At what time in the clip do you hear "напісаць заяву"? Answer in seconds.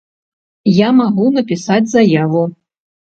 1.37-2.43